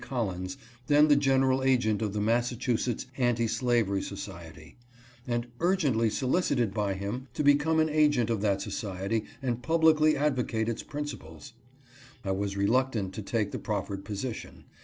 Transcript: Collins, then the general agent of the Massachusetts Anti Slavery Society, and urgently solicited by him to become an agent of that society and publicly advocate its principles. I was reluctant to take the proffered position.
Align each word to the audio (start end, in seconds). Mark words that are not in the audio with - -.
Collins, 0.01 0.57
then 0.87 1.09
the 1.09 1.15
general 1.15 1.61
agent 1.61 2.01
of 2.01 2.11
the 2.11 2.19
Massachusetts 2.19 3.05
Anti 3.17 3.45
Slavery 3.45 4.01
Society, 4.01 4.75
and 5.27 5.45
urgently 5.59 6.09
solicited 6.09 6.73
by 6.73 6.95
him 6.95 7.27
to 7.35 7.43
become 7.43 7.79
an 7.79 7.87
agent 7.87 8.31
of 8.31 8.41
that 8.41 8.61
society 8.63 9.25
and 9.43 9.61
publicly 9.61 10.17
advocate 10.17 10.67
its 10.67 10.81
principles. 10.81 11.53
I 12.25 12.31
was 12.31 12.57
reluctant 12.57 13.13
to 13.13 13.21
take 13.21 13.51
the 13.51 13.59
proffered 13.59 14.03
position. 14.03 14.63